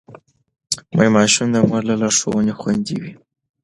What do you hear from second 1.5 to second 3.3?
د مور له لارښوونې خوندي وي.